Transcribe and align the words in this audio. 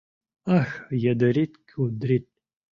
—Ах, 0.59 0.69
йыдырит-кудрит! 1.03 2.25